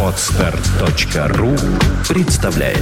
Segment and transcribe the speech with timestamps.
[0.00, 1.56] Отстар.ру
[2.08, 2.78] представляет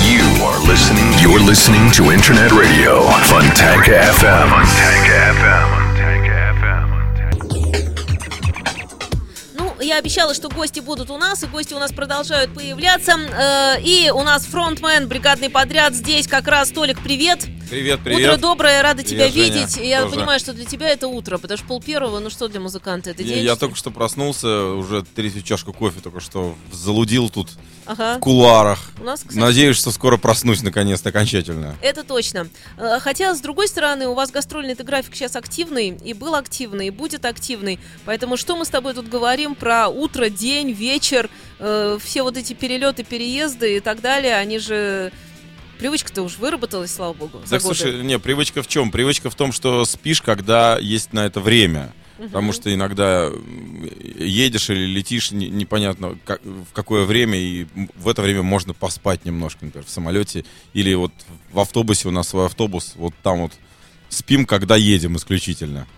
[0.00, 1.12] You are listening.
[1.22, 3.22] You're listening to Internet Radio FM.
[3.30, 4.50] Fontanka FM.
[9.54, 13.12] Ну, я обещала, что гости будут у нас, и гости у нас продолжают появляться.
[13.12, 16.70] Э, И у нас фронтмен, бригадный подряд здесь как раз.
[16.70, 17.46] Толик, привет.
[17.74, 18.28] Привет, привет.
[18.28, 19.76] Утро доброе, рада тебя Привет, Женя, видеть.
[19.78, 20.14] Я тоже.
[20.14, 23.24] понимаю, что для тебя это утро, потому что пол первого, ну что для музыканта, это
[23.24, 23.44] Я, день?
[23.44, 23.58] я ли?
[23.58, 27.48] только что проснулся, уже третью чашку кофе только что залудил тут
[27.84, 28.18] Ага.
[28.18, 28.78] в кулуарах.
[29.00, 31.74] У нас, кстати, Надеюсь, что скоро проснусь наконец-то окончательно.
[31.82, 32.46] Это точно.
[32.76, 36.90] Э, Хотя, с другой стороны, у вас гастрольный график сейчас активный, и был активный, и
[36.90, 37.80] будет активный.
[38.04, 42.52] Поэтому что мы с тобой тут говорим про утро, день, вечер, э, все вот эти
[42.52, 45.10] перелеты, переезды и так далее, они же...
[45.78, 47.38] Привычка-то уж выработалась, слава богу.
[47.48, 47.74] Так, годы.
[47.74, 48.90] слушай, не, привычка в чем?
[48.90, 51.92] Привычка в том, что спишь, когда есть на это время.
[52.16, 53.28] Потому что иногда
[54.18, 57.66] едешь или летишь, не- непонятно как- в какое время, и
[57.96, 60.44] в это время можно поспать немножко, например, в самолете.
[60.74, 61.12] Или вот
[61.50, 63.52] в автобусе, у нас свой автобус, вот там вот
[64.10, 65.88] спим, когда едем исключительно.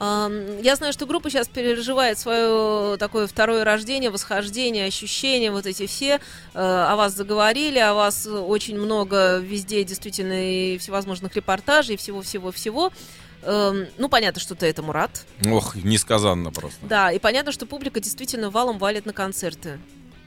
[0.00, 6.20] Я знаю, что группа сейчас переживает свое такое второе рождение, восхождение, ощущения, вот эти все.
[6.54, 12.92] Э, О вас заговорили, о вас очень много везде действительно и всевозможных репортажей, и всего-всего-всего.
[13.42, 15.24] Эм, Ну, понятно, что ты этому рад.
[15.50, 16.78] Ох, несказанно просто.
[16.82, 19.78] Да, и понятно, что публика действительно валом валит на концерты.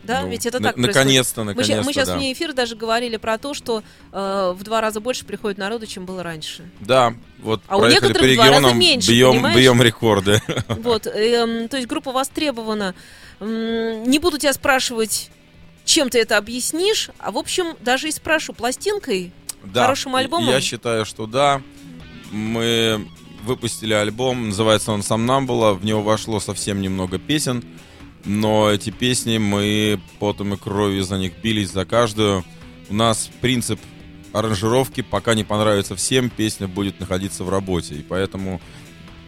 [0.04, 0.96] Да, Ну, ведь это так происходит.
[0.96, 2.18] Наконец-то, Мы, наконец-то, мы сейчас да.
[2.18, 6.06] вне эфира даже говорили про то, что э, в два раза больше приходит народу, чем
[6.06, 6.70] было раньше.
[6.82, 9.58] Да, вот А у некоторых по в два раза регионам, меньше, бьем, понимаешь?
[9.58, 10.42] бьем рекорды.
[10.68, 12.94] Вот, эм, то есть группа востребована.
[13.40, 15.30] Не буду тебя спрашивать,
[15.86, 19.32] чем ты это объяснишь, а в общем даже и спрошу пластинкой.
[19.64, 20.50] Да, Хорошим альбомом?
[20.50, 21.62] Я считаю, что да.
[22.32, 23.08] Мы
[23.44, 27.64] выпустили альбом, называется он «Сомнамбула», в него вошло совсем немного песен,
[28.26, 32.44] но эти песни мы потом и кровью за них бились, за каждую.
[32.90, 33.80] У нас принцип
[34.32, 38.62] аранжировки, пока не понравится всем, песня будет находиться в работе, и поэтому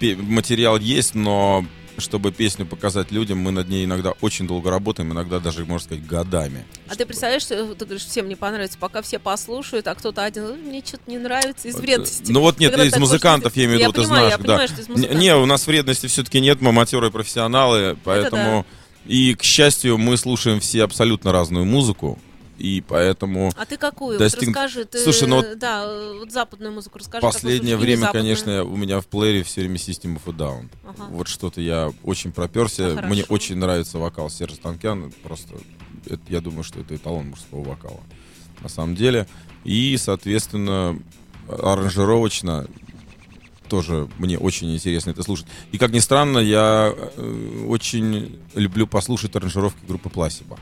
[0.01, 1.66] материал есть, но
[1.97, 6.06] чтобы песню показать людям, мы над ней иногда очень долго работаем, иногда даже, можно сказать,
[6.06, 6.66] годами.
[6.88, 10.23] А ты Чтобы- представляешь, что ты говоришь, всем не понравится, пока все послушают, а кто-то
[10.23, 12.31] один, «Ну, мне что-то не нравится из вредности.
[12.31, 14.44] Ну вот нет, Когда из музыкантов, я имею в виду, ты понимаю, знаешь, я да.
[14.44, 15.22] понимаю, что из музыкантов.
[15.22, 18.66] не, у нас вредности все-таки нет, мы матерые профессионалы, поэтому...
[19.05, 22.17] И, к счастью, мы слушаем все абсолютно разную музыку,
[22.57, 24.17] и поэтому А ты какую?
[24.19, 24.85] достиг- Вот расскажи.
[24.85, 25.85] Ты, Слушай, ну вот Да,
[26.19, 27.21] вот западную музыку расскажи.
[27.21, 30.69] последнее время, конечно, у меня в плеере все время System of a Down.
[30.88, 31.07] Ага.
[31.11, 32.88] Вот что-то я очень проперся.
[32.97, 33.33] А, Мне хорошо.
[33.33, 35.11] очень нравится вокал Сержа Танкяна.
[35.23, 35.55] Просто
[36.05, 37.99] это- я думаю, что это эталон мужского вокала.
[38.61, 39.27] На самом деле.
[39.65, 40.97] И, соответственно,
[41.47, 42.67] аранжировочно
[43.65, 45.45] тоже мне очень интересно это слушать.
[45.71, 50.57] И, как ни странно, я э, очень люблю послушать аранжировки группы Пласиба.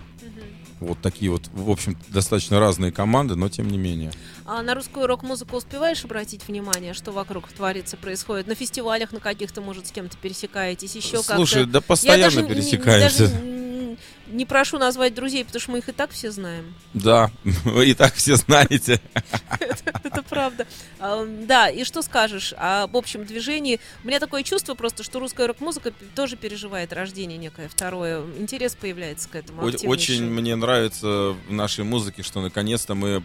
[0.79, 4.11] Вот такие вот, в общем, достаточно разные команды, но тем не менее.
[4.45, 8.47] А на русскую рок-музыку успеваешь обратить внимание, что вокруг творится, происходит?
[8.47, 11.35] На фестивалях на каких-то, может, с кем-то пересекаетесь, еще как-то?
[11.37, 13.29] Слушай, да Я постоянно даже не- не- пересекаемся.
[13.29, 13.41] даже
[14.33, 16.73] не- прошу назвать друзей, потому что мы их и так все знаем.
[16.93, 18.99] Да, вы и так все знаете.
[20.03, 20.67] Это правда.
[20.99, 23.79] А, Да, и что скажешь об общем движении?
[24.03, 28.23] У меня такое чувство просто, что русская рок-музыка тоже переживает рождение некое второе.
[28.37, 29.61] Интерес появляется к этому.
[29.63, 33.23] Очень мне нравится в нашей музыке, что наконец-то мы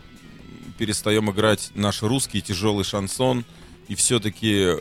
[0.78, 3.44] перестаем играть наш русский тяжелый шансон
[3.88, 4.76] и все-таки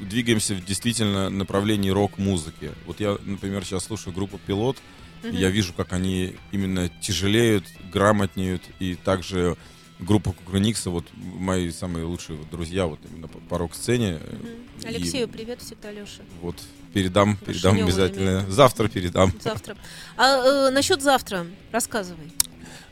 [0.00, 2.72] двигаемся в действительно направлении рок-музыки.
[2.86, 4.78] Вот я, например, сейчас слушаю группу «Пилот»,
[5.22, 5.36] Мгм.
[5.36, 9.56] я вижу, как они именно тяжелеют, грамотнеют, и также
[10.00, 14.18] группа Кукрыникса, вот мои самые лучшие вот друзья, вот именно по, рок-сцене.
[14.20, 14.48] э, Мгм.
[14.82, 16.22] и Алексею привет всегда, Леша.
[16.40, 16.56] Вот
[16.92, 18.40] передам, передам Вишнёвую обязательно.
[18.40, 18.50] виду.
[18.50, 19.32] Завтра передам.
[19.40, 19.76] Завтра.
[20.16, 22.32] А э, насчет завтра, рассказывай.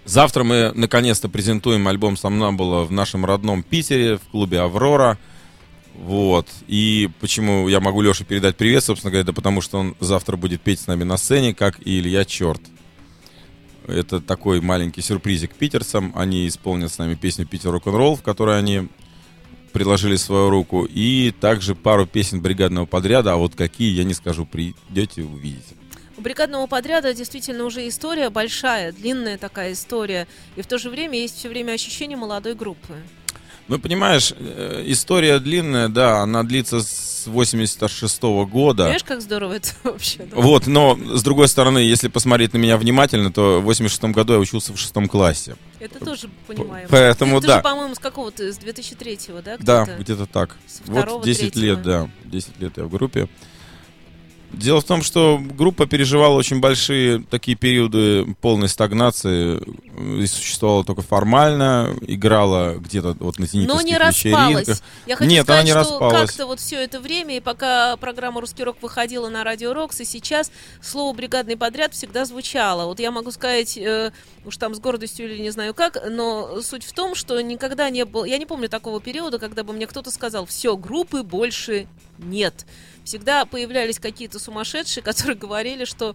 [0.04, 5.18] Завтра мы наконец-то презентуем альбом «Сомнамбула» в нашем родном Питере, в клубе «Аврора».
[5.94, 6.48] Вот.
[6.66, 10.62] И почему я могу Леше передать привет, собственно говоря, да потому что он завтра будет
[10.62, 12.62] петь с нами на сцене, как и Илья Черт.
[13.86, 16.12] Это такой маленький сюрпризик питерцам.
[16.14, 18.88] Они исполнят с нами песню «Питер рок-н-ролл», в которой они
[19.72, 20.84] приложили свою руку.
[20.84, 25.74] И также пару песен бригадного подряда, а вот какие, я не скажу, придете, увидите.
[26.16, 30.28] У бригадного подряда действительно уже история большая, длинная такая история.
[30.54, 32.96] И в то же время есть все время ощущение молодой группы.
[33.70, 38.84] Ну, понимаешь, э, история длинная, да, она длится с с 86 года.
[38.84, 40.24] Понимаешь, как здорово это вообще?
[40.24, 40.36] да?
[40.36, 44.38] Вот, но с другой стороны, если посмотреть на меня внимательно, то в 86 году я
[44.38, 45.56] учился в шестом классе.
[45.78, 46.88] Это тоже понимаем.
[46.90, 47.54] поэтому ты, да.
[47.54, 48.52] Ты же, по-моему, с какого ты?
[48.52, 49.56] С 2003-го, да?
[49.60, 50.26] Да, где-то?
[50.26, 50.56] так.
[50.66, 51.62] С Вот второго, 10 третьего.
[51.62, 52.10] лет, да.
[52.24, 53.28] 10 лет я в группе.
[54.52, 59.62] Дело в том, что группа переживала очень большие такие периоды полной стагнации.
[60.20, 64.82] И существовала только формально, играла где-то вот на Но тенитовских не распалась.
[65.06, 66.30] Я хочу Нет, сказать, она не что распалась.
[66.30, 70.04] как-то вот все это время, и пока программа «Русский рок» выходила на Радио Рокс, и
[70.04, 70.50] сейчас
[70.82, 72.86] слово «бригадный подряд» всегда звучало.
[72.86, 74.10] Вот я могу сказать, э,
[74.44, 78.04] уж там с гордостью или не знаю как, но суть в том, что никогда не
[78.04, 78.24] было...
[78.24, 81.86] Я не помню такого периода, когда бы мне кто-то сказал, все, группы больше
[82.18, 82.66] нет.
[83.04, 86.14] Всегда появлялись какие-то сумасшедшие, которые говорили, что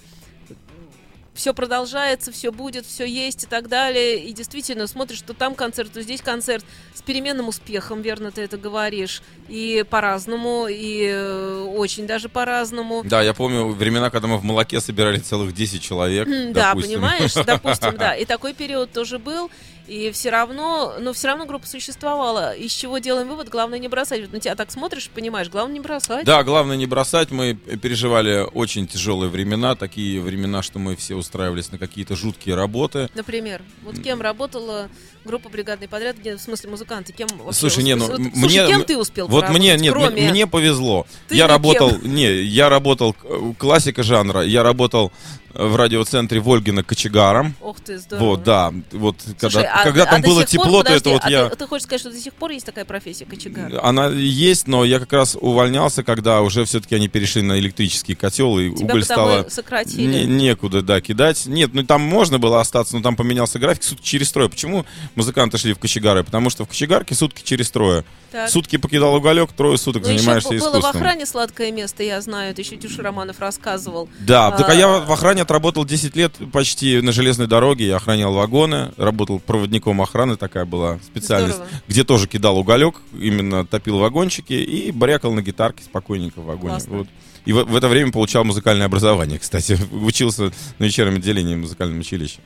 [1.35, 4.23] все продолжается, все будет, все есть и так далее.
[4.23, 8.57] И действительно смотришь, что там концерт, то здесь концерт с переменным успехом, верно ты это
[8.57, 9.21] говоришь.
[9.49, 13.03] И по-разному, и э, очень даже по-разному.
[13.03, 16.27] Да, я помню времена, когда мы в молоке собирали целых 10 человек.
[16.53, 16.93] Да, допустим.
[16.93, 18.15] понимаешь, допустим, да.
[18.15, 19.51] И такой период тоже был.
[19.87, 22.55] И все равно, но все равно группа существовала.
[22.55, 24.21] Из чего делаем вывод, главное не бросать.
[24.21, 26.25] Вот на тебя так смотришь, понимаешь, главное не бросать.
[26.25, 27.31] Да, главное не бросать.
[27.31, 33.09] Мы переживали очень тяжелые времена, такие времена, что мы все устраивались на какие-то жуткие работы.
[33.13, 34.89] Например, вот кем работала
[35.23, 38.67] группа бригадный подряд, где, в смысле музыканты, кем вообще Слушай, не, ну вот, слушай, мне
[38.67, 40.29] кем ты успел Вот мне нет, кроме...
[40.29, 41.05] мне повезло.
[41.27, 44.41] Ты я работал, не, я работал э, классика жанра.
[44.41, 45.11] Я работал
[45.55, 47.55] в радиоцентре Вольгина кочегаром.
[47.61, 48.25] Ох ты, здорово.
[48.25, 51.09] Вот, да, вот Слушай, когда, а- когда а там было пор, тепло, то это подожди,
[51.13, 51.49] вот а я.
[51.49, 53.71] Ты, ты хочешь сказать, что до сих пор есть такая профессия кочегар?
[53.81, 58.59] Она есть, но я как раз увольнялся, когда уже все-таки они перешли на электрический котел,
[58.59, 60.01] и Тебя уголь стало сократили.
[60.05, 61.45] не- некуда, да, кидать.
[61.45, 64.49] Нет, ну там можно было остаться, но там поменялся график сутки через трое.
[64.49, 64.85] Почему
[65.15, 66.23] музыканты шли в кочегары?
[66.23, 68.03] Потому что в кочегарке сутки через трое.
[68.31, 68.49] Так.
[68.49, 71.01] Сутки покидал уголек, трое суток Ну, еще занимаешься б- было в искусством.
[71.01, 74.09] охране сладкое место, я знаю, это еще Тюша Романов рассказывал.
[74.19, 77.95] Да, так а А, я в охране отработал 10 лет почти на железной дороге, я
[77.95, 81.81] охранял вагоны, работал проводником охраны, такая была специальность, Здорово.
[81.87, 86.71] где тоже кидал уголек, именно топил вагончики и брякал на гитарке спокойненько в вагоне.
[86.73, 86.97] Классно.
[86.97, 87.07] Вот.
[87.45, 91.99] И в, в это время получал музыкальное образование, кстати, учился на вечернем отделении в музыкальном
[91.99, 92.39] училище.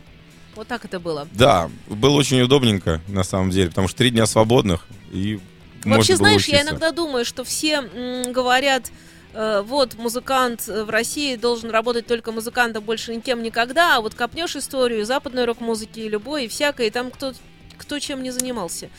[0.55, 1.27] Вот так это было.
[1.31, 5.39] Да, было очень удобненько, на самом деле, потому что три дня свободных, и
[5.85, 6.71] Вообще, знаешь, я учиться.
[6.71, 8.91] иногда думаю, что все м, говорят,
[9.33, 14.55] вот музыкант э, в России должен работать только музыкантом, больше никем никогда, а вот копнешь
[14.55, 17.33] историю западной рок-музыки и любой, и всякой, и там кто
[17.79, 18.89] кто чем не занимался.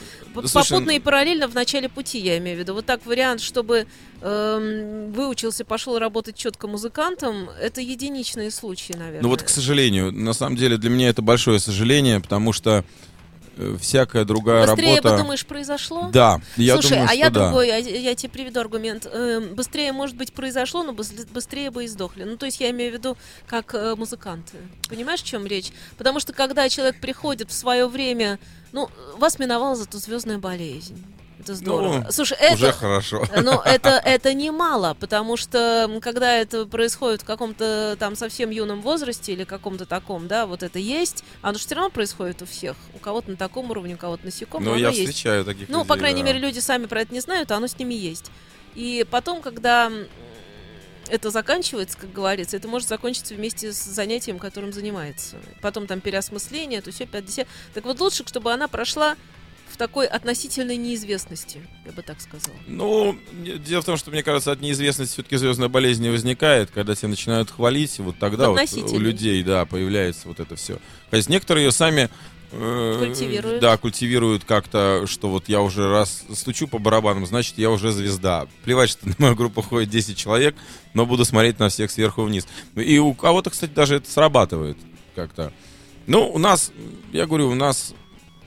[0.47, 2.75] Слушай, Попутно и параллельно в начале пути, я имею в виду.
[2.75, 3.87] Вот так вариант, чтобы
[4.23, 9.23] эм, выучился, пошел работать четко музыкантом, это единичные случаи, наверное.
[9.23, 12.83] Ну вот, к сожалению, на самом деле для меня это большое сожаление, потому что э,
[13.81, 15.17] всякая другая Быстрее работа...
[15.17, 16.11] бы, думаешь, произошло?
[16.13, 17.45] Да, я Слушай, думаю, а я да.
[17.47, 19.07] другой, я, я тебе приведу аргумент.
[19.13, 22.25] Эм, быстрее, может быть, произошло, но быс- быстрее бы и сдохли.
[22.25, 23.17] Ну, то есть я имею в виду
[23.47, 24.59] как э, музыканты.
[24.89, 25.73] Понимаешь, о чем речь?
[25.99, 28.39] Потому что когда человек приходит в свое время,
[28.73, 31.03] ну, вас миновала зато звездная болезнь.
[31.41, 32.03] Это здорово.
[32.05, 33.25] Ну, Слушай, это, Уже хорошо.
[33.43, 39.33] но это, это немало, потому что когда это происходит в каком-то там совсем юном возрасте
[39.33, 42.77] или каком-то таком, да, вот это есть, оно же все равно происходит у всех.
[42.95, 45.01] У кого-то на таком уровне, у кого-то на сяком, но Ну, я есть.
[45.01, 46.27] встречаю таких Ну, людей, по крайней да.
[46.29, 48.31] мере, люди сами про это не знают, а оно с ними есть.
[48.75, 49.91] И потом, когда
[51.09, 55.37] это заканчивается, как говорится, это может закончиться вместе с занятием, которым занимается.
[55.63, 57.49] Потом там переосмысление, то все 50.
[57.75, 59.17] Так вот лучше, чтобы она прошла
[59.81, 62.55] такой относительной неизвестности, я бы так сказала.
[62.67, 66.95] Ну, дело в том, что, мне кажется, от неизвестности все-таки звездная болезнь не возникает, когда
[66.95, 70.77] тебя начинают хвалить, вот тогда вот у людей, да, появляется вот это все.
[71.09, 72.11] То есть некоторые ее сами...
[72.53, 73.63] э, Культивируют.
[73.63, 78.49] Да, культивируют как-то, что вот я уже раз стучу по барабанам, значит, я уже звезда.
[78.65, 80.55] Плевать, что на мою группу ходит 10 человек,
[80.93, 82.47] но буду смотреть на всех сверху вниз.
[82.75, 84.77] И у кого-то, кстати, даже это срабатывает
[85.15, 85.55] как-то.
[86.07, 86.71] Ну, у нас,
[87.13, 87.95] я говорю, у нас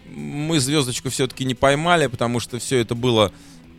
[0.09, 3.31] мы звездочку все-таки не поймали, потому что все это было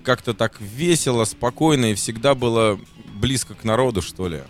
[0.03, 2.79] как-то так весело, спокойно и всегда было
[3.15, 4.43] близко к народу, что ли.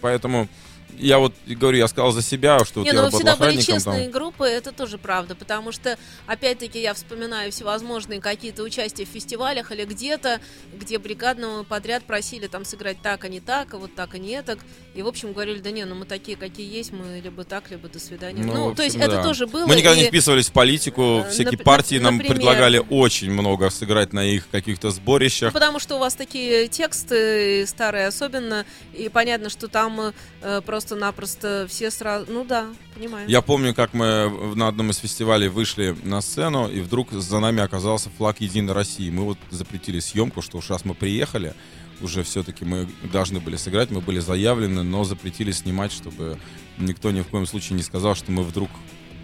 [0.00, 0.48] Поэтому
[0.98, 3.60] я вот говорю, я сказал за себя, что вот Не, я ну работал всегда были
[3.60, 4.10] честные там.
[4.12, 9.84] группы, это тоже правда, потому что, опять-таки, я вспоминаю всевозможные какие-то участия в фестивалях или
[9.84, 10.40] где-то,
[10.74, 14.42] где бригадного подряд просили там сыграть так, а не так, а вот так, а не
[14.42, 14.58] так,
[14.94, 17.88] и, в общем, говорили, да не, ну мы такие, какие есть, мы либо так, либо
[17.88, 18.42] до свидания.
[18.44, 19.22] Ну, в то есть общем, это да.
[19.24, 19.66] тоже было.
[19.66, 22.36] Мы никогда и- не вписывались в политику, э, всякие нап- партии нам например.
[22.36, 25.52] предлагали очень много сыграть на их каких-то Ну, сборищах.
[25.52, 31.66] Потому что у вас такие тексты, старые особенно, и понятно, что там э, просто просто-напросто
[31.68, 32.30] все сразу...
[32.30, 33.28] Ну да, понимаю.
[33.28, 37.62] Я помню, как мы на одном из фестивалей вышли на сцену, и вдруг за нами
[37.62, 39.10] оказался флаг Единой России.
[39.10, 41.54] Мы вот запретили съемку, что раз мы приехали,
[42.02, 46.38] уже все-таки мы должны были сыграть, мы были заявлены, но запретили снимать, чтобы
[46.76, 48.68] никто ни в коем случае не сказал, что мы вдруг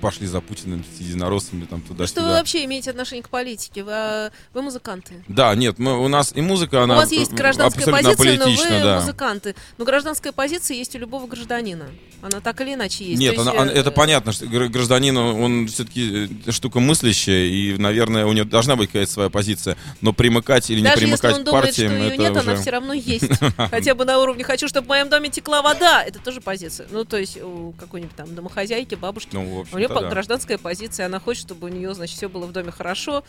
[0.00, 2.20] пошли за Путиным с единороссами там туда-сюда.
[2.20, 3.84] Что вы вообще имеете отношение к политике?
[3.84, 5.24] Вы, а, вы музыканты.
[5.28, 8.80] Да, нет, мы, у нас и музыка, она у вас есть гражданская позиция, но вы
[8.82, 9.00] да.
[9.00, 9.54] музыканты.
[9.78, 11.86] Но гражданская позиция есть у любого гражданина.
[12.22, 13.18] Она так или иначе есть.
[13.18, 18.26] Нет, есть, она- э, это понятно, что гр- гражданин, он все-таки штука мыслящая, и, наверное,
[18.26, 19.76] у него должна быть какая-то своя позиция.
[20.00, 22.30] Но примыкать или не Даже если примыкать он к думает, партиям, что ее это нет,
[22.32, 22.40] уже...
[22.40, 23.24] она все равно есть.
[23.56, 26.02] Хотя бы на уровне «хочу, чтобы в моем доме текла вода».
[26.02, 26.86] Это тоже позиция.
[26.90, 29.30] Ну, то есть у какой-нибудь там домохозяйки, бабушки.
[29.32, 30.10] Ну, в У общем-то, да.
[30.10, 33.24] гражданская позиция, она хочет, чтобы у нее, значит, все было в доме хорошо,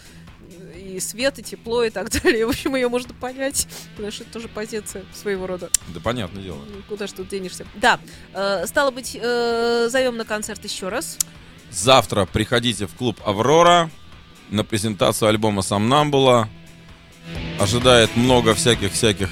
[0.76, 2.46] и свет, и тепло, и так далее.
[2.46, 5.70] В общем, ее можно понять, потому что это тоже позиция своего рода.
[5.94, 6.58] Да, понятное дело.
[6.58, 7.66] Ну, Куда ж тут денешься?
[7.76, 8.00] Да,
[8.34, 11.18] э, стало быть, э, зовем на концерт еще раз.
[11.70, 13.90] Завтра приходите в клуб «Аврора»
[14.50, 16.50] на презентацию альбома «Сомнамбула».
[17.60, 19.30] Ожидает много всяких-всяких,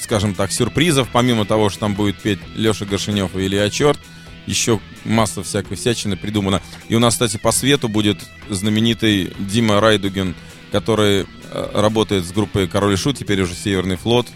[0.00, 1.08] скажем так, сюрпризов.
[1.12, 3.98] Помимо того, что там будет петь Леша Горшинев и Илья Черт,
[4.46, 6.62] еще масса всякой всячины придумана.
[6.88, 10.34] И у нас, кстати, по свету будет знаменитый Дима Райдугин,
[10.72, 14.26] который э, работает с группой «Король и Шут», теперь уже «Северный флот».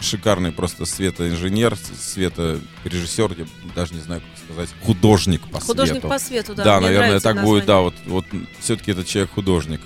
[0.00, 6.08] Шикарный просто светоинженер, светорежиссер, я даже не знаю, как сказать, художник по Художник свету.
[6.08, 6.64] по свету, да.
[6.64, 7.66] Да, наверное, так будет, название.
[7.66, 8.24] да, вот, вот
[8.58, 9.80] все-таки этот человек художник.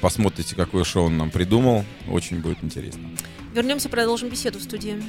[0.00, 3.02] Посмотрите, какое шоу он нам придумал, очень будет интересно.
[3.54, 5.00] Вернемся, продолжим беседу в студии.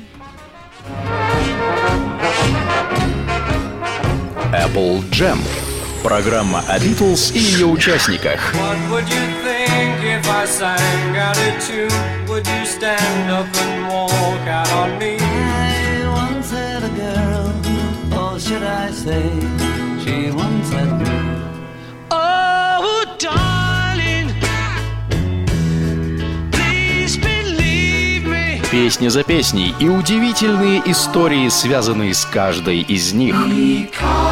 [4.54, 5.40] Apple Jam.
[6.04, 8.54] Программа о Битлз и ее участниках.
[22.10, 24.32] Oh, darling.
[28.70, 33.36] Песни за песней и удивительные истории, связанные с каждой из них.
[33.36, 34.31] Because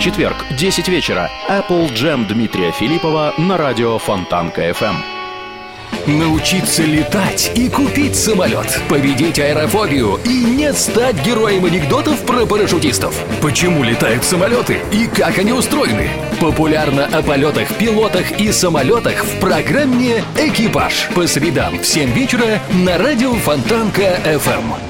[0.00, 1.30] Четверг, 10 вечера.
[1.46, 4.94] Apple Jam Дмитрия Филиппова на радио Фонтанка FM.
[6.06, 8.80] Научиться летать и купить самолет.
[8.88, 13.14] Победить аэрофобию и не стать героем анекдотов про парашютистов.
[13.42, 16.08] Почему летают самолеты и как они устроены?
[16.40, 22.96] Популярно о полетах, пилотах и самолетах в программе «Экипаж» по средам в 7 вечера на
[22.96, 24.89] радио Фонтанка FM.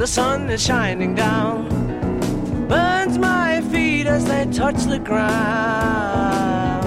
[0.00, 1.68] the sun is shining down,
[2.68, 6.80] burns my feet as they touch the ground.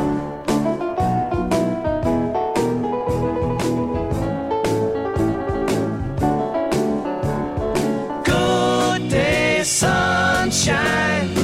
[8.25, 11.35] Good day, sunshine.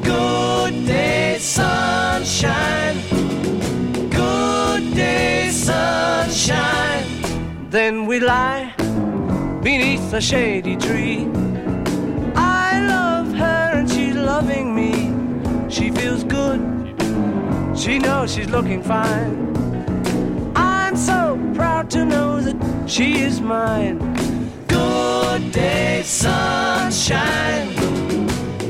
[0.00, 2.96] Good day, sunshine.
[4.08, 7.04] Good day, sunshine.
[7.68, 8.59] Then we lie
[9.62, 11.28] beneath a shady tree.
[12.34, 15.12] I love her and she's loving me.
[15.68, 16.60] She feels good.
[17.76, 19.36] She knows she's looking fine.
[20.56, 22.56] I'm so proud to know that
[22.88, 23.98] she is mine.
[24.66, 27.74] Good day, sunshine.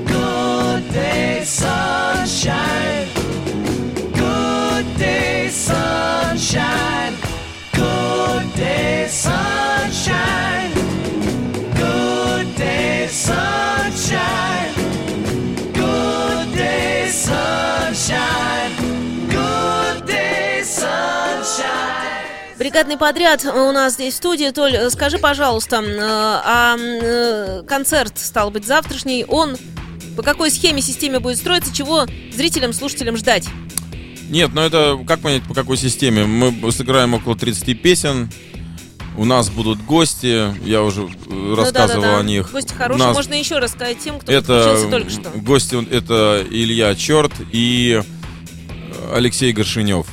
[0.07, 3.09] Good day, sunshine.
[4.13, 7.15] Good day, sunshine.
[7.73, 9.70] Good day, sunshine.
[22.59, 24.51] Бригадный подряд у нас здесь в студии.
[24.51, 29.57] Толь, скажи, пожалуйста, э, а э, концерт, стал быть, завтрашний, он
[30.15, 33.49] по какой схеме, системе будет строиться, чего зрителям, слушателям ждать?
[34.29, 36.27] Нет, ну это как понять, по какой системе?
[36.27, 38.31] Мы сыграем около 30 песен.
[39.17, 42.21] У нас будут гости, я уже э, Ну рассказывал да-да-да.
[42.21, 42.53] о них.
[42.53, 45.31] Гости У хорошие, нас можно еще рассказать тем, кто это только что.
[45.35, 48.03] гости, это Илья Черт и
[49.13, 50.07] Алексей Горшинев.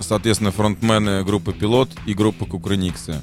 [0.00, 3.22] Соответственно, фронтмены группы Пилот и группы Кукрыниксы.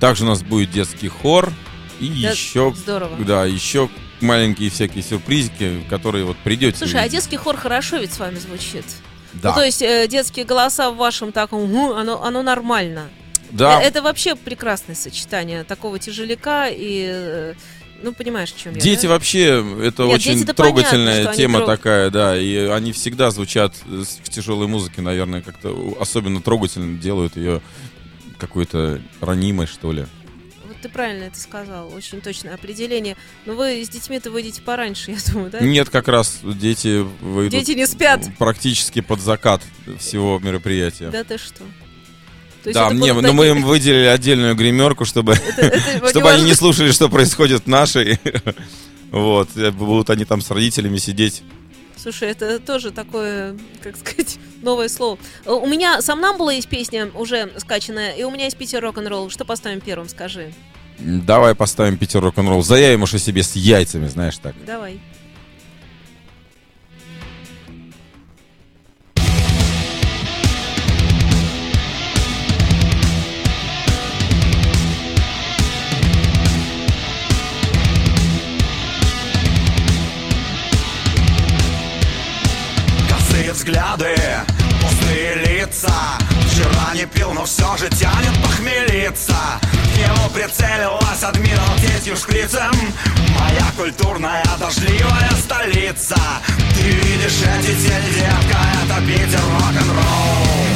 [0.00, 1.52] Также у нас будет детский хор
[2.00, 3.16] и Да, еще, здорово.
[3.24, 3.88] да, еще
[4.20, 6.78] маленькие всякие сюрпризики, которые вот придете.
[6.78, 7.16] Слушай, а увидите.
[7.18, 8.84] детский хор хорошо ведь с вами звучит?
[9.34, 9.50] Да.
[9.50, 13.08] Ну, то есть э, детские голоса в вашем таком, оно, оно нормально.
[13.50, 13.80] да.
[13.80, 17.54] Э, Это вообще прекрасное сочетание такого тяжеляка и...
[18.02, 19.10] Ну, понимаешь, о чем я, Дети да?
[19.10, 23.74] вообще, это Нет, очень понятно, трогательная они тема трог- такая, да, и они всегда звучат
[23.86, 27.62] э, в тяжелой музыке, наверное, как-то особенно трогательно делают ее
[28.38, 30.06] какой-то ранимой, что ли.
[30.66, 33.16] Вот ты правильно это сказал, очень точное определение.
[33.46, 35.60] Но вы с детьми-то выйдете пораньше, я думаю, да?
[35.60, 38.22] Нет, как раз дети выйдут Дети не спят.
[38.38, 39.62] практически под закат
[39.98, 41.08] всего мероприятия.
[41.10, 41.62] Да ты что?
[42.64, 46.30] Есть Да, мне, будут но мы такие- им выделили отдельную гримерку, чтобы, это- это чтобы
[46.30, 48.18] они не слушали, что происходит в нашей.
[49.10, 51.42] Вот, э, будут они там с родителями сидеть.
[51.98, 55.18] Слушай, это тоже такое, как сказать, новое слово.
[55.44, 59.28] Э, У меня сомнамбула есть песня уже скачанная, и у меня есть Питер рок-н-ролл.
[59.28, 60.54] Что поставим первым, скажи?
[60.98, 62.62] Давай поставим Питер рок-н-ролл.
[62.62, 64.54] Заявим уж о себе с яйцами, знаешь так.
[64.64, 64.98] Давай.
[83.62, 84.16] Взгляды,
[84.80, 85.92] пустые лица.
[86.48, 89.36] Вчера не пил, но все же тянет похмелиться.
[89.62, 92.72] В него прицелилась адмиралтейским шприцем.
[93.38, 96.16] Моя культурная дождливая столица.
[96.74, 100.71] Ты видишь эти тени, детка, это Питер рок-н-ролл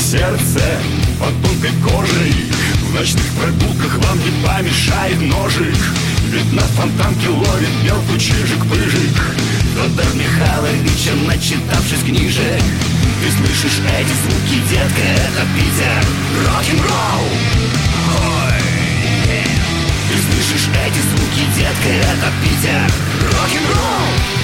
[0.00, 0.60] сердце
[1.18, 2.34] под тонкой кожей.
[2.82, 5.76] В ночных прогулках вам не помешает ножик.
[6.30, 9.18] Ведь на фонтанке ловит мелкий чижик-пыжик
[9.74, 12.62] Федор Михайлович, начитавшись книжек
[13.20, 16.04] Ты слышишь эти звуки, детка, это Питер.
[16.46, 17.26] Рок-н-ролл.
[20.08, 22.92] Ты слышишь эти звуки, детка, это Питер.
[23.32, 24.39] Рок-н-ролл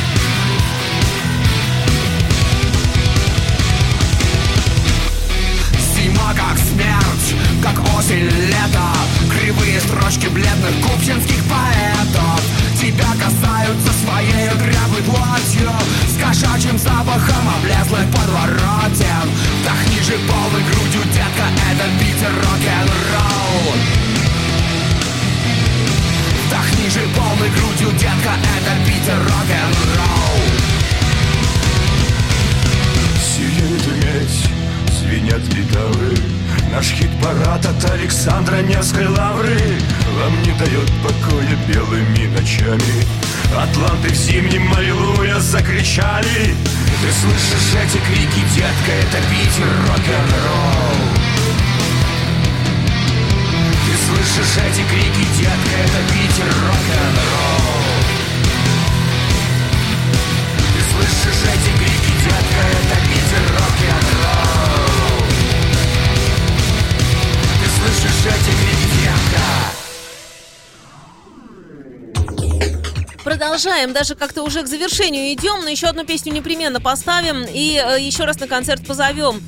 [6.34, 8.88] Как смерть, как осень, лето
[9.30, 12.40] Кривые строчки бледных купчинских поэтов.
[12.80, 15.70] Тебя касаются своей дряблой плотью
[16.08, 19.30] С кошачьим запахом облезлых подворотен
[19.62, 23.74] Вдохни же полной грудью, детка, это Питер рок-н-ролл.
[26.46, 30.86] Вдохни же полной грудью, детка, это Питер рок-н-ролл
[38.06, 39.58] Александра Невской лавры
[40.16, 43.04] Вам не дает покоя белыми ночами.
[43.52, 46.54] Атланты в зимнем аллилуйя закричали.
[47.02, 51.00] Ты слышишь эти крики, детка, это Питер рок-н-ролл.
[53.82, 57.74] Ты слышишь эти крики, детка, это Питер рок-н-ролл.
[60.72, 64.15] Ты слышишь эти крики, детка, это Питер рок-н-ролл
[73.24, 78.00] Продолжаем, даже как-то уже к завершению идем, но еще одну песню непременно поставим и э,
[78.00, 79.42] еще раз на концерт позовем.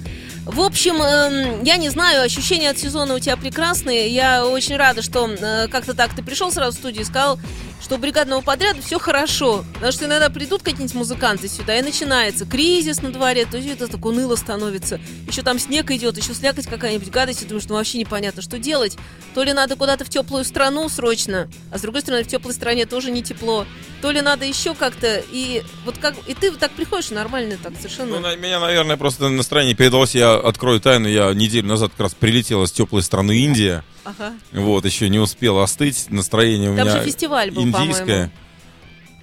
[0.45, 4.09] В общем, эм, я не знаю, ощущения от сезона у тебя прекрасные.
[4.09, 7.39] Я очень рада, что э, как-то так ты пришел сразу в студию и сказал,
[7.81, 9.65] что у бригадного подряда все хорошо.
[9.75, 13.89] Потому что иногда придут какие-нибудь музыканты сюда, и начинается кризис на дворе, то есть это
[13.89, 15.01] так уныло становится.
[15.27, 18.97] Еще там снег идет, еще слякоть какая-нибудь гадость, и думаешь, ну вообще непонятно, что делать.
[19.35, 22.87] То ли надо куда-то в теплую страну срочно, а с другой стороны, в теплой стране
[22.87, 23.67] тоже не тепло.
[24.01, 27.75] То ли надо еще как-то, и вот как, и ты вот так приходишь нормально, так
[27.77, 28.17] совершенно.
[28.17, 30.15] Ну, на меня, наверное, просто настроение передалось.
[30.15, 31.09] Я открою тайну.
[31.09, 33.85] Я неделю назад как раз прилетел из теплой страны Индия.
[34.09, 34.33] Ага.
[34.53, 36.07] Вот, еще не успел остыть.
[36.11, 38.31] Настроение у Там меня же фестиваль был, индийское.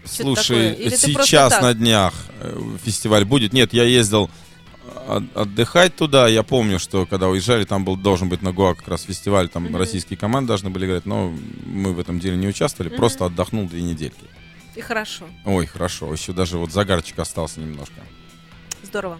[0.03, 3.53] Слушай, сейчас на днях э, фестиваль будет.
[3.53, 4.29] Нет, я ездил
[5.07, 6.27] от- отдыхать туда.
[6.27, 9.49] Я помню, что когда уезжали, там был должен быть на Гоа как раз фестиваль.
[9.49, 11.33] Там российские команды должны были играть, но
[11.65, 12.95] мы в этом деле не участвовали.
[12.95, 14.25] Просто отдохнул две недельки.
[14.75, 15.25] И хорошо.
[15.45, 16.13] Ой, хорошо.
[16.13, 17.95] Еще даже вот загарчик остался немножко.
[18.83, 19.19] Здорово.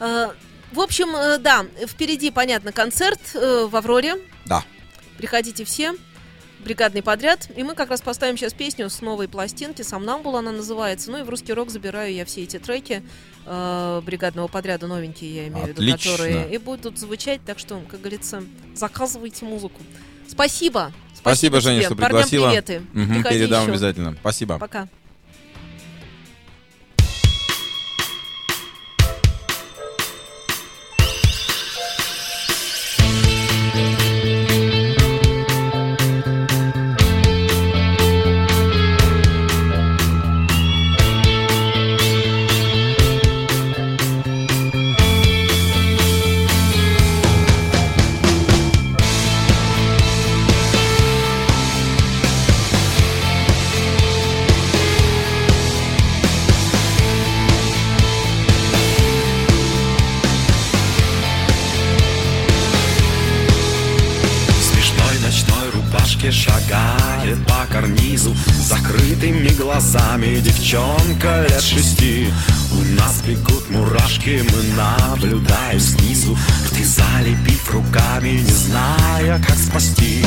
[0.00, 0.30] А,
[0.72, 4.14] В общем, э, да, впереди, понятно, концерт э, в Авроре.
[4.46, 4.64] Да.
[5.22, 5.94] Приходите все.
[6.64, 7.48] Бригадный подряд.
[7.56, 9.82] И мы как раз поставим сейчас песню с новой пластинки.
[9.82, 11.12] Сомнамбула она называется.
[11.12, 13.04] Ну и в русский рок забираю я все эти треки
[13.46, 17.40] э, бригадного подряда, новенькие, я имею в виду, которые и будут звучать.
[17.46, 18.42] Так что, как говорится,
[18.74, 19.80] заказывайте музыку.
[20.26, 20.90] Спасибо.
[21.14, 21.86] Спасибо, Женя, тебе.
[21.86, 22.46] что Парням пригласила.
[22.48, 22.82] приветы.
[22.92, 23.70] Мгм, Приходи передам еще.
[23.70, 24.16] обязательно.
[24.20, 24.58] Спасибо.
[24.58, 24.88] Пока.
[65.62, 68.34] Ночной рубашке шагает по карнизу.
[68.60, 72.28] Закрытыми глазами девчонка лет шести.
[72.72, 76.36] У нас бегут мурашки, мы наблюдаем снизу.
[76.66, 80.24] Рты залепив руками, не зная, как спасти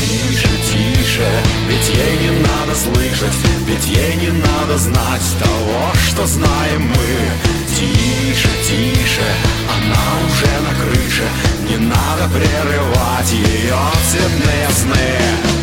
[0.00, 1.28] Тише, тише,
[1.68, 3.34] ведь ей не надо слышать
[3.66, 7.74] Ведь ей не надо знать того, что знаем мы.
[7.74, 9.28] Тише, тише,
[9.76, 11.24] она уже на крыше
[11.68, 13.78] Не надо прерывать ее
[14.10, 15.57] цветные сны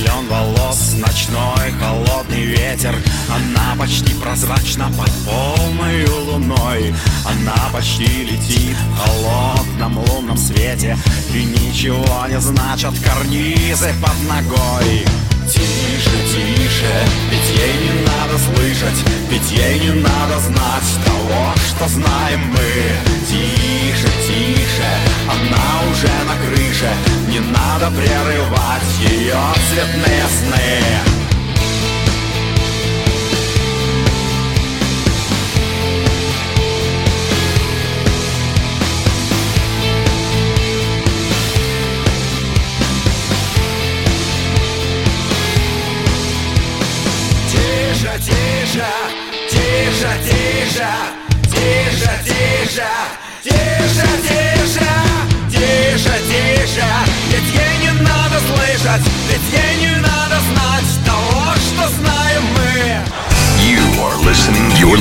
[0.00, 2.94] треплет лен волос ночной холодный ветер.
[3.28, 6.94] Она почти прозрачна под полной луной.
[7.24, 10.96] Она почти летит в холодном лунном свете.
[11.32, 15.04] И ничего не значат карнизы под ногой.
[15.46, 16.92] Тише, тише,
[17.30, 23.26] ведь ей не надо слышать Ведь ей не надо знать того, что знаем мы.
[23.26, 26.90] Тише, тише, она уже на крыше
[27.28, 29.38] Не надо прерывать ее
[29.68, 31.19] цветные сны